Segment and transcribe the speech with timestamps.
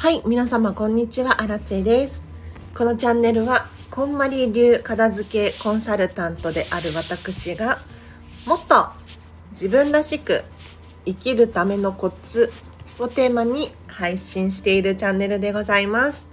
[0.00, 2.22] はい、皆様こんにちは、アラチェです。
[2.74, 7.80] このチャンネルは、こんまり流片付けコンサルタントである私が、
[8.46, 8.86] もっと
[9.50, 10.42] 自分らしく
[11.04, 12.50] 生きるためのコツ
[12.98, 16.24] をテーマに配信しているチャンネルでございます。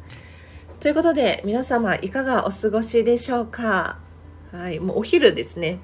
[0.79, 3.99] ということで、皆様いかがお過ごしでしょうか？
[4.53, 5.79] はい、もうお昼ですね。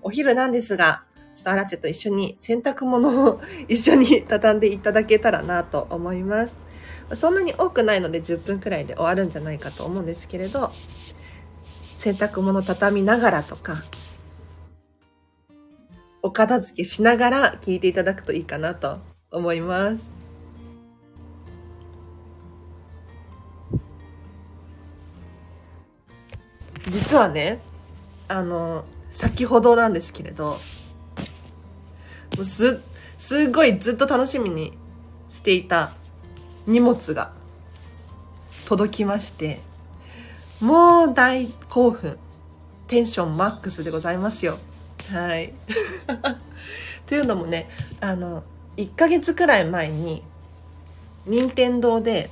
[0.00, 1.04] お昼なんですが、
[1.38, 6.58] ちょっとアラチェと一緒に洗濯物を一緒に畳んでいただけたらなと思います。
[7.14, 10.72] そんなに多くないので10分くらいで終わるんじゃないかと思うんですけれど、
[11.96, 13.84] 洗濯物畳みながらとか、
[16.22, 18.98] お片付けしながら聞いていただくといいかなと
[19.30, 20.10] 思います。
[26.88, 27.60] 実はね、
[28.26, 30.58] あの、先ほどなんですけれど、
[32.44, 32.80] す、
[33.18, 34.76] すごいずっと楽しみに
[35.30, 35.92] していた
[36.66, 37.32] 荷物が
[38.64, 39.60] 届きまして、
[40.60, 42.18] もう大興奮、
[42.86, 44.58] テンションマックスでございますよ。
[45.10, 45.54] はい。
[47.06, 47.68] というのもね、
[48.00, 48.42] あの、
[48.76, 50.22] 1ヶ月くらい前に、
[51.26, 52.30] 任天堂で、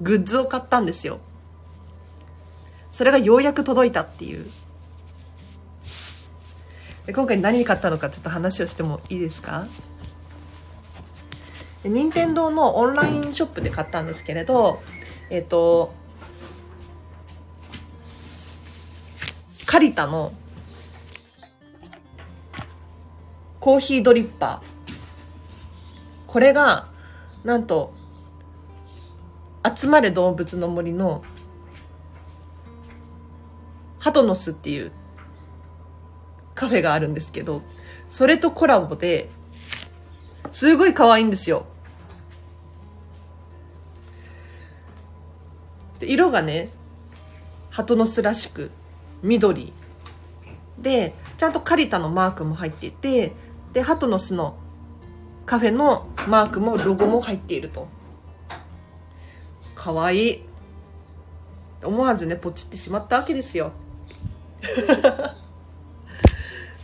[0.00, 1.20] グッズを買ったんですよ。
[2.90, 4.50] それがようやく届いたっていう。
[7.06, 9.66] で今回何買ったのかちょっと話をしてもいいですか？
[11.84, 14.80] 任天堂のオンラインショップで買ったんですけれど、
[15.30, 15.92] えっ、と、
[19.66, 20.32] カリタの
[23.58, 26.26] コーヒードリッパー。
[26.28, 26.86] これが、
[27.42, 27.92] なんと、
[29.76, 31.24] 集まる動物の森の
[33.98, 34.92] ハトノスっていう
[36.62, 37.60] カフェがあるんですけど、
[38.08, 39.28] それとコラボで、
[40.52, 41.66] すごい可愛いんですよ。
[45.98, 46.68] で色がね、
[47.70, 48.70] ハトノスらしく
[49.24, 49.72] 緑。
[50.78, 53.32] で、ちゃんとカリタのマークも入っていて、
[53.72, 54.56] で、ハトノスの
[55.46, 57.88] カフェのマークもロゴも入っていると。
[59.74, 60.42] 可愛い。
[61.82, 63.72] 思わずね、ポチってしまったわけですよ。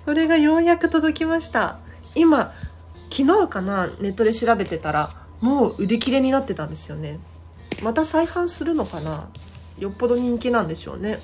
[0.08, 1.80] これがようやく届きました。
[2.14, 2.54] 今
[3.10, 7.20] 昨日かなネットで調べてたらもう売り切れになってたんですよね。
[7.82, 9.28] また再販するのかな？
[9.78, 11.18] よっぽど人気なんでしょうね。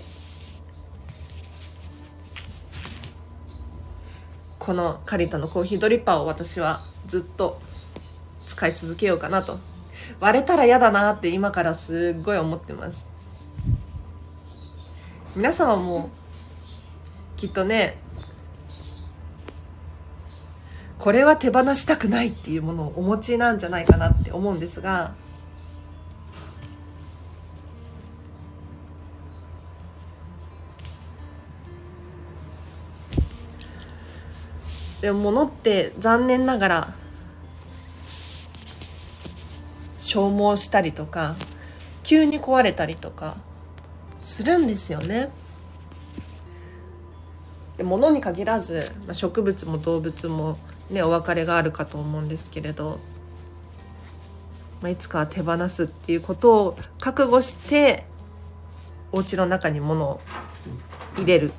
[4.58, 7.62] このカリタのコーヒードリッパーを私はずっと
[8.44, 9.58] 使い続けようかなと。
[10.20, 13.06] 割れたら嫌だなって今からすっごい思ってます。
[15.34, 16.10] 皆様も
[17.38, 18.03] きっとね
[20.98, 25.14] これは手放したくないっていうものをお持ちなんじゃないかなって思うんですが
[35.00, 36.94] でも物って残念ながら
[39.98, 41.36] 消耗したりとか
[42.02, 43.36] 急に壊れたりとか
[44.20, 45.30] するんですよね。
[47.76, 50.56] で物に限らず、まあ、植物も動物も
[50.90, 52.98] ねお別れがあるかと思うんですけれど、
[54.80, 58.04] まあ、いつかは手放すっていうことを覚悟して
[59.12, 60.20] お家の中に物を
[61.16, 61.52] 入れる。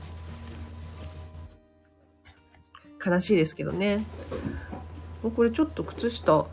[3.05, 4.03] 悲しいですけどね。
[5.35, 6.45] これちょっと靴下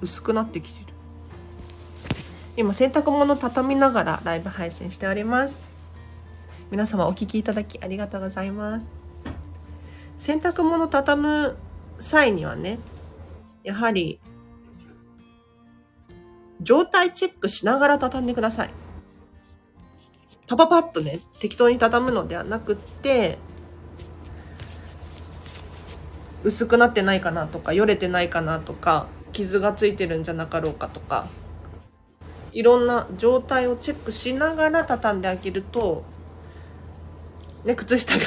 [0.00, 0.86] 薄くなってきてる。
[2.56, 5.58] 今洗濯物畳みながらライブ配信しております。
[6.70, 8.86] 皆様お聞きいただきありがとうございます。
[10.18, 11.56] 洗濯物畳む
[11.98, 12.78] 際にはね
[13.64, 14.20] やはり
[16.60, 18.70] 状態チェックしながら畳んでください。
[20.46, 23.38] パパパッとね適当に畳むのではなくって
[26.44, 31.26] 薄くなってないかなとかよれてないかなとか傷がついてるんじゃなかろうかとか
[32.52, 36.04] いろんな状態をチェックしながら畳んであげると
[37.66, 38.24] ね、靴下が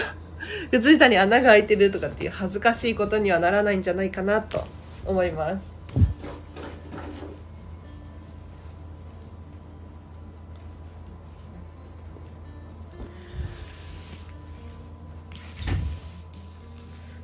[0.72, 4.66] 靴下に穴が開いてるとかっていう恥ずかしいことにはならないんじゃないかなと
[5.06, 5.74] 思います。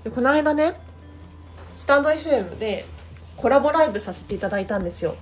[0.04, 0.74] でこの間ね
[1.76, 2.86] スタンド FM で
[3.38, 5.16] コラボライブさせていただいたんですよ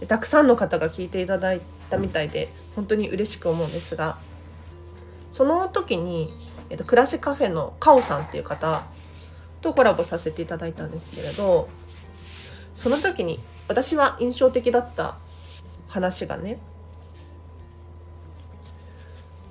[0.00, 4.18] でたくさんの方が聞いていただいたみたいで本当に嬉しく思うんですが
[5.30, 6.32] その時に、
[6.70, 8.84] えっと、暮らしカフェのカオさんっていう方
[9.60, 11.68] とコラボさせていただいたんですけれど
[12.74, 15.16] その時に私は印象的だった
[15.88, 16.58] 話がね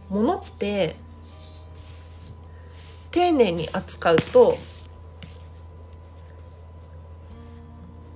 [0.10, 0.96] 物って
[3.12, 4.58] 丁寧に扱うと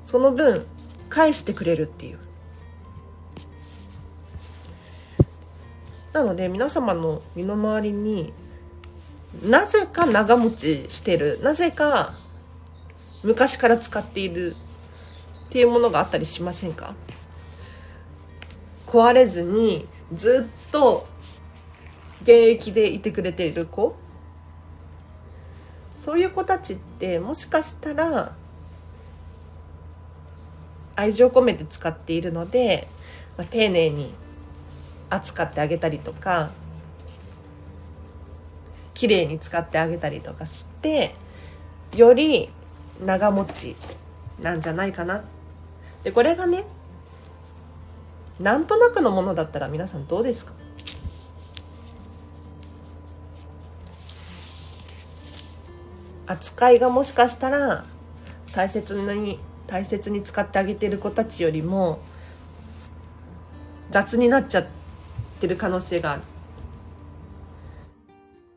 [0.04, 0.66] その分
[1.10, 2.20] 返してくれるっていう。
[6.14, 8.34] なので皆様の身の回りに
[9.44, 11.40] なぜか長持ちしてる。
[11.42, 12.16] なぜか
[13.24, 14.56] 昔から使っている。
[15.50, 16.94] っていうものがあったりしませんか？
[18.88, 21.06] 壊れずにずっと
[22.22, 23.98] 現役でいてくれている子。
[25.98, 28.34] そういう子たちってもしかしたら
[30.96, 32.88] 愛情込めて使っているので、
[33.38, 34.14] まあ、丁寧に
[35.10, 36.52] 扱ってあげたりとか
[39.02, 41.16] 綺麗に使ってあげたりとかして
[41.96, 42.50] より
[43.04, 43.76] 長持ち
[44.40, 45.24] なんじゃないかな。
[46.04, 46.66] でこれがね
[48.40, 50.54] なんとなくのものだったら皆さんどうですか？
[56.28, 57.86] 扱いがもしかしたら
[58.52, 62.00] 大切に大切に使ってあげてる子たちよりも
[63.90, 64.68] 雑になっちゃっ
[65.40, 66.22] てる可能性がある。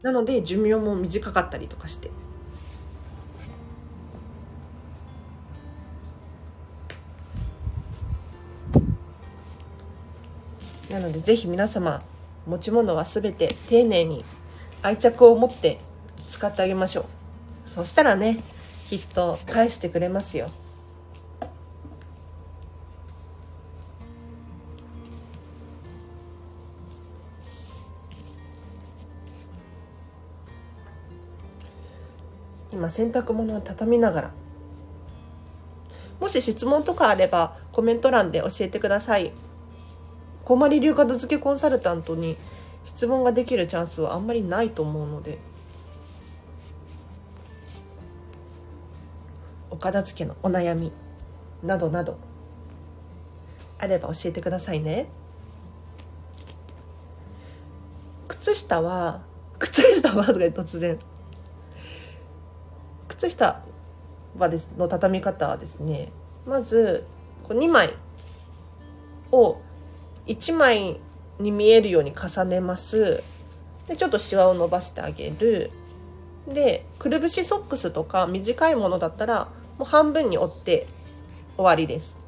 [0.04, 2.10] なので寿命も短かったりとかして。
[10.90, 12.02] なのでぜひ皆様
[12.46, 14.26] 持ち物は全て丁寧に
[14.82, 15.80] 愛着を持って
[16.28, 17.06] 使ってあげましょ
[17.66, 17.70] う。
[17.70, 18.44] そしたらね
[18.86, 20.50] きっと返してくれますよ。
[32.84, 34.30] 今洗濯物を畳みながら。
[36.20, 39.32] もし質問とかあればコメント欄で教えてください。
[40.44, 42.36] こまり流片付けコンサルタントに
[42.84, 45.38] 質問ができるチャンスはあんまりないと思うので。
[49.70, 50.92] お片付けのお悩み
[51.62, 52.18] などなど。
[53.78, 55.08] あれば教えてくださいね。
[58.28, 59.22] 靴下は
[59.58, 60.26] 靴下は？
[60.26, 60.98] とか突然。
[63.24, 63.62] 靴下
[64.36, 66.10] はですの畳み方はですね
[66.46, 67.06] まず
[67.44, 67.94] こう2枚
[69.32, 69.60] を
[70.26, 71.00] 1枚
[71.38, 73.22] に見えるように重ねます。
[73.88, 75.70] でちょっとシワを伸ばしてあげる。
[76.46, 79.48] でくるぶしソックスとか短いものだったら
[79.78, 80.86] もう半分に折って
[81.56, 82.18] 終わりです。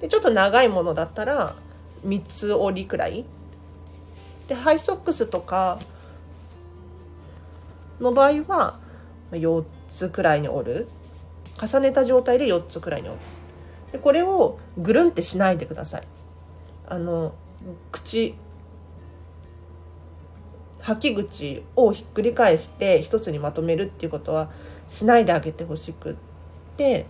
[0.00, 1.54] でちょっと長いものだったら
[2.06, 3.24] 3つ折りくらい。
[4.48, 5.78] でハイソックスとか
[8.00, 8.78] の場合は
[9.32, 10.88] 4つくらいに折る。
[11.60, 13.22] 重ねた状態で4つくらいに折る。
[13.92, 16.02] でこれをぐるんってしないでください。
[16.86, 17.34] あの
[17.90, 18.34] 口
[20.80, 24.50] 吐き口をひっくり返して一つにまとめるっていうことは
[24.88, 26.14] しないであげてほしくっ
[26.76, 27.06] て。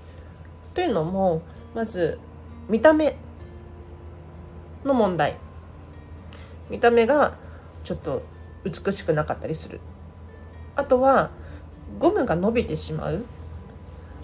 [0.75, 1.43] というのも
[1.75, 2.19] まず
[2.69, 3.17] 見た目
[4.85, 5.37] の問題。
[6.71, 7.37] 見た目が
[7.85, 8.23] ちょっと
[8.65, 9.81] 美しくなかったりする。
[10.77, 11.31] あとは
[11.99, 13.25] ゴムが伸びてしまう。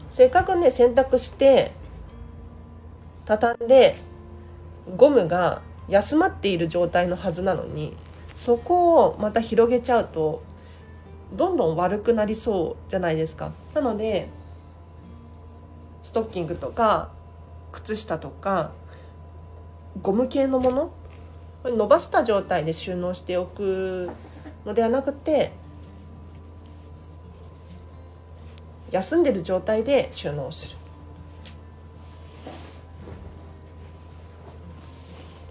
[0.09, 1.73] せっかくね洗濯して
[3.25, 3.97] 畳んで
[4.97, 7.97] ゴムが休まっている状態のはずなのに
[8.35, 10.43] そこをまた広げちゃうと
[11.33, 13.53] どんどん悪くなりそうじゃないですか。
[13.75, 14.29] なので
[16.03, 17.11] ストッキングとか
[17.73, 18.73] 靴下とか
[20.01, 20.91] ゴム系のもの
[21.65, 24.11] 伸ばした状態で収納しておく
[24.67, 25.53] のではなくて
[28.95, 30.79] 休んでる状態で収納する。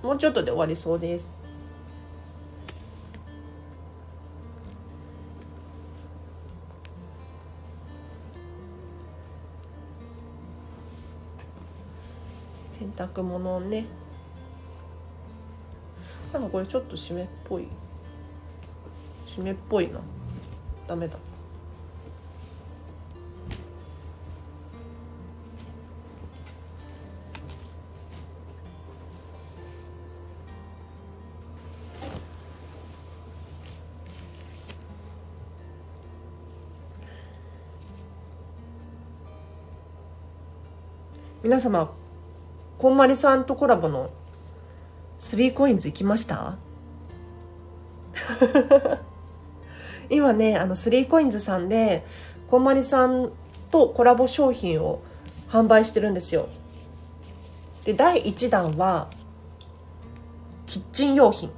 [0.02, 1.30] もうちょっとで終わりそうです。
[12.72, 13.86] 洗濯物ね。
[16.32, 17.68] なんかこれちょっと湿っぽい。
[19.26, 20.00] 湿っぽいな。
[20.88, 21.18] ダメだ。
[41.44, 41.92] 皆様
[42.78, 44.10] こんまりさんとコラボの
[45.20, 46.56] スリーコインズ行きました？
[50.10, 52.06] 今ねあのスリーコインズさんで
[52.48, 53.30] こんまりさん
[53.72, 55.02] とコラボ商品を
[55.50, 56.48] 販売してるんですよ。
[57.84, 59.10] で第1弾は
[60.66, 61.52] キッチン用品。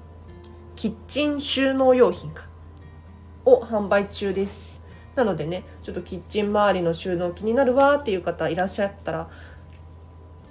[0.76, 2.46] キッチン収納用品か。
[3.46, 4.66] を販売中です。
[5.14, 9.30] なのでねちょっとキッチン周りの収納気になるわっていう方いらっしゃったら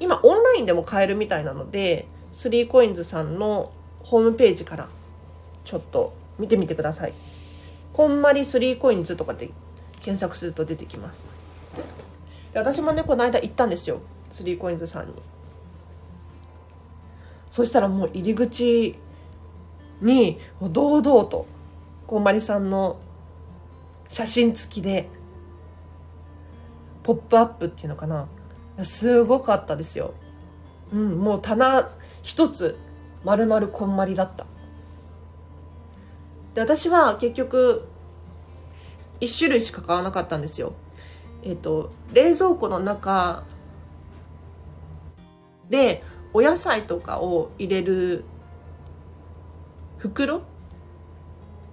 [0.00, 3.72] 今オンラインでも買えるみたいなので 3COINS さんの
[4.02, 4.88] ホームページから
[5.64, 7.14] ちょっと見てみてください。
[7.92, 9.50] こんまり 3COINS とかで
[10.00, 11.28] 検索すると出てきます。
[12.54, 14.00] 私もねこの間行ったんですよ。
[14.32, 15.14] 3COINS さんに。
[17.50, 18.96] そしたらもう入り口
[20.02, 21.46] に堂々と
[22.06, 22.98] こんまりさんの
[24.08, 25.08] 写真付きで
[27.04, 28.26] ポップアップっていうのかな。
[28.82, 30.14] すごかったですよ。
[30.92, 31.90] うん、もう棚
[32.22, 32.78] 一つ
[33.24, 34.46] 丸々こんまりだった。
[36.54, 37.86] で私は結局
[39.20, 40.74] 1種類しか買わなかったんですよ。
[41.42, 43.44] えっ、ー、と冷蔵庫の中
[45.70, 46.02] で
[46.32, 48.24] お野菜とかを入れる
[49.98, 50.42] 袋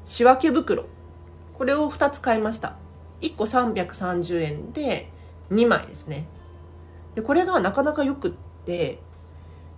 [0.06, 0.86] 仕分け袋
[1.58, 2.76] これを2つ買いました
[3.22, 5.12] 1個330円で
[5.52, 6.28] 2枚ですね
[7.16, 8.32] でこれがなかなかよくっ
[8.66, 9.00] て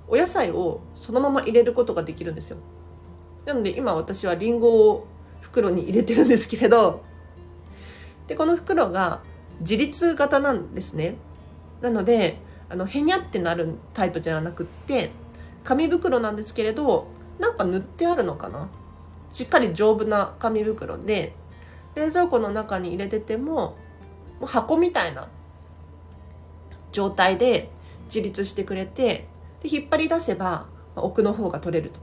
[0.08, 2.58] お野菜をそのまま入れることができるんですよ。
[3.46, 5.08] なので今私はりんごを
[5.42, 7.04] 袋に入れてるんですけれど
[8.28, 9.22] でこの袋が
[9.60, 11.16] 自立型なんですね。
[11.82, 12.38] なので
[12.70, 15.12] あのへにゃってなるタイプじゃなくって
[15.64, 17.08] 紙袋なんですけれど
[17.40, 18.70] なんか塗ってあるのかな？
[19.32, 21.36] しっかり丈夫な紙袋で
[21.96, 23.76] 冷蔵庫の中に入れててもも
[24.44, 25.28] う箱みたいな
[26.94, 27.70] 状態で
[28.06, 29.28] 自立してくれて
[29.62, 32.00] で引っ張り出せば奥の方が取れると。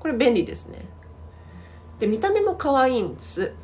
[0.00, 0.86] これ便利ですね。
[2.00, 3.40] で見た目も可愛いんです。
[3.40, 3.54] だか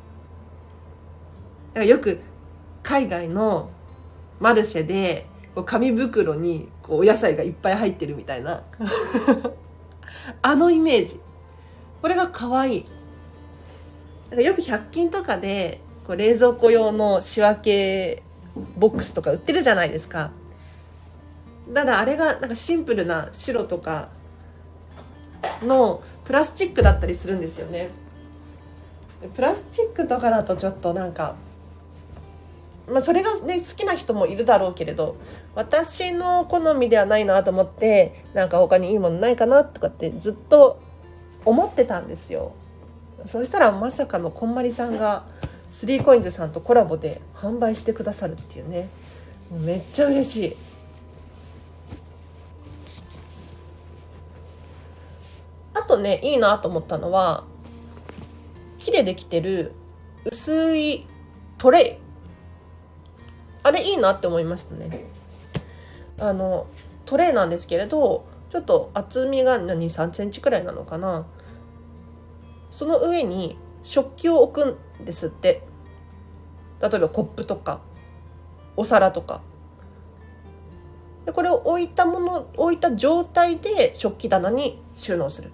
[1.80, 2.20] らよく
[2.82, 3.70] 海外の
[4.38, 5.26] マルシェで
[5.64, 8.62] 紙袋にこうお野菜がいっぱい入ってるみたいな。
[10.42, 11.20] あのイメージ。
[12.02, 12.86] これが可愛い。
[14.28, 18.22] なんかよく100均とかでこう冷蔵庫用の仕分け
[18.76, 20.30] ボックスとか売ってるじゃないですか。
[21.72, 24.08] ただあれがなんかシンプルな白とか
[25.62, 27.90] のプラスチックだったりするんですよね。
[29.34, 31.34] プラスチックとかだとちょっとなんか
[32.88, 35.16] まあそれがね好きな人もいるだろうけれど
[35.54, 40.80] 私の好みではないなと思ってなんか他にいいものないかなとかってずっと
[41.44, 42.52] 思ってたんですよ。
[43.26, 45.24] そしたらまさかのこんまりさんが
[45.70, 48.88] 3COINS さんとコラボで販売してくださるっていうね。
[49.50, 50.56] もうめっちゃ嬉しい。
[55.74, 57.44] あとねいいなと思ったのは
[58.78, 59.72] 木でできてる
[60.24, 61.06] 薄い
[61.58, 61.98] トレイ。
[63.62, 65.06] あれいいなって思いましたね。
[66.18, 66.66] あの
[67.04, 71.26] トレイなんですけれどちょっと厚みが2 3センチくらいなのかな。
[72.70, 75.62] その上に食器を置くんですって。
[76.82, 77.80] 例えばコップとか
[78.76, 79.40] お皿とか。
[81.24, 85.52] でこれを置いたもの置いた状態で食器棚に収納する。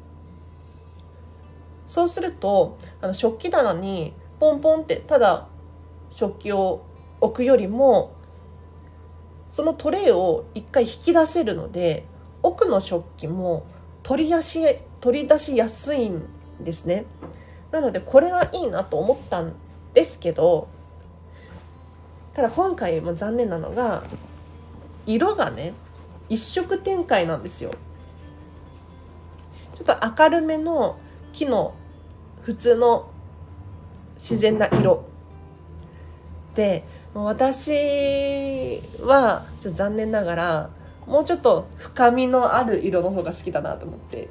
[1.87, 5.47] そうするとあの食器棚にポンポンってただ
[6.11, 6.85] 食器を
[7.21, 8.15] 置くよりも
[9.47, 12.07] そのトレイを一回引き出せるので
[12.43, 13.67] 奥の食器も
[14.03, 14.61] 取り出し
[15.01, 16.25] 取り出しやすいん
[16.61, 17.05] ですね。
[17.73, 19.55] なのでこれはいいなと思ったん
[19.95, 20.69] ですけど
[22.35, 24.05] ただ今回も残念なのが
[25.07, 25.73] 色がね
[26.29, 27.73] 一色展開なんですよ。
[29.77, 30.99] ちょっと明るめの
[31.33, 31.75] 木の
[32.43, 33.11] 普通の
[34.17, 35.05] 自然な色。
[36.55, 40.71] で私はちょっと残念ながら
[41.07, 44.29] もうちょっと深みのある色の方が好きだなと思って。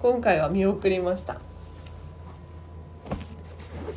[0.00, 1.40] 今回は見送りました。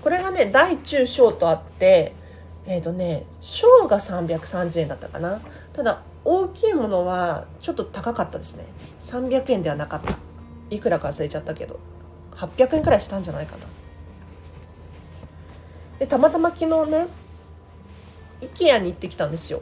[0.02, 2.14] これがね大中小とあって
[2.66, 5.42] えっ、ー、とね小が330円だったかな。
[5.74, 8.66] ただ大きいものはちょっと高かったですね。
[9.02, 10.18] 300円ではなかった。
[10.70, 11.80] いくらか忘れちゃったけど。
[12.36, 13.66] 800円くらいしたんじゃないかな。
[16.00, 17.08] でたまたま昨日ね
[18.40, 19.62] IKEA に行ってきたんですよ。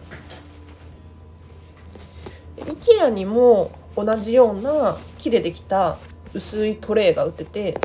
[2.57, 5.97] IKEA にも同じような木でできた
[6.37, 7.79] 薄いトレイが売ってて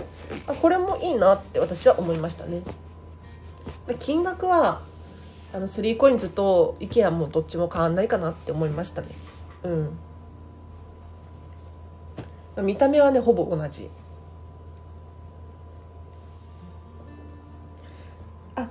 [0.46, 2.62] あこれもいいなって私は思いましたね。
[3.98, 4.82] 金額は
[5.54, 9.08] あの 3COINS と IKEA もどっちも変わんないかなって思いましたね。
[9.64, 9.68] う
[12.60, 12.66] ん。
[12.66, 13.90] 見た目はねほぼ同じ。
[18.54, 18.68] あ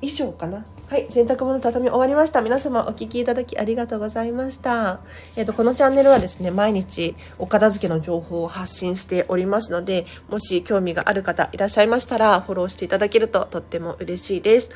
[0.00, 0.64] 以上かな。
[0.90, 2.42] はい、洗濯物畳み終わりました。
[2.42, 4.98] 皆様お聞きいただきありがとうございました。
[5.36, 14.70] えっ、ー、と、このチャンネルはですね、毎日お片付けの情報を発信しておりますので、もし興味がある方いらっしゃいましたら、フォローしていただけるととっても嬉しいです。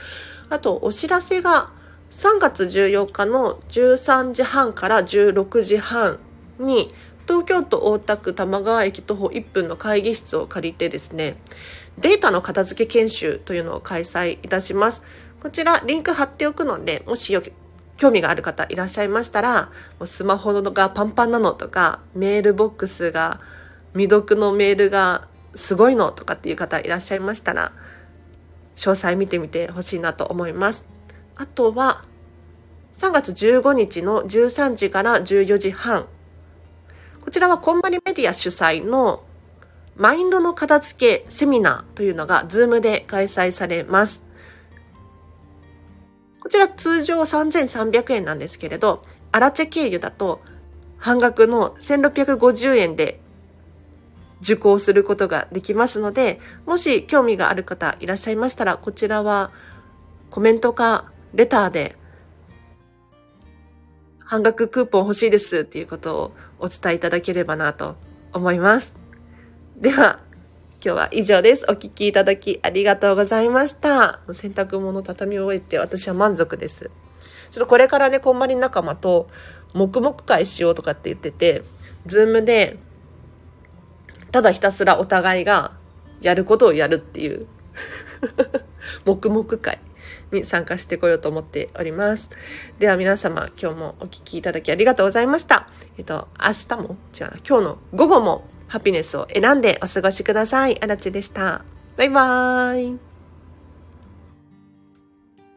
[0.50, 1.70] あと、お知らせが
[2.12, 6.20] 3月14日の13時半から16時半
[6.60, 6.90] に、
[7.26, 11.38] 東京都大田区玉川駅徒歩1分の会議室を借りてですね、
[11.98, 15.02] データの片付け研修というのを開催いたします。
[15.44, 17.42] こちらリンク貼っておくので、もしよ
[17.98, 19.70] 興味がある方いらっしゃいましたら、
[20.06, 23.42] スマホがパンパンなのとか、メールボックスが
[23.92, 27.72] 未読のメールがすごいのとかっていう方いらっしゃいましたら、
[28.76, 30.86] 詳細見てみてほしいなと思います。
[31.36, 32.06] あとは、
[33.00, 36.06] 3月15日の13時から14時半。
[37.22, 39.22] こちらはこんまりメディア主催の
[39.94, 44.24] マインドの片付けセミナーというのが Zoom で開催されます。
[46.44, 49.00] こちら通常3300円なんですけれど、
[49.32, 50.42] アラチェ経由だと
[50.98, 53.18] 半額の1650円で
[54.42, 59.52] 受講することができますので、もし興味がある方いらっしゃいましたら、こちらは
[60.30, 61.96] コメントかレターで
[64.18, 67.96] 半額クーポン欲しいですっていうことをお伝えいただければなと
[68.34, 68.94] 思います。
[69.78, 70.20] では、
[70.84, 71.64] 今日は以上です。
[71.70, 74.20] お聞きいただきありがとうございました。
[74.30, 76.90] 洗濯物畳み終えて私は満足です。
[77.50, 79.30] ちょっとこれからね、こんまり仲間と
[79.72, 81.62] 黙々会しようとかって言ってて、
[82.04, 82.76] ズームで、
[84.30, 85.72] ただひたすらお互いが
[86.20, 87.46] やることをやるっていう
[89.06, 89.78] 黙々会
[90.32, 92.28] に参加してこようと思っております。
[92.78, 95.66] では皆様、今日もお聴きいただきありがとうございました。
[95.96, 100.82] えっと、明日も違う、今日の午後もハピネスを選んでお過ごしください。
[100.82, 101.64] あらちでした。
[101.96, 103.13] バイバーイ。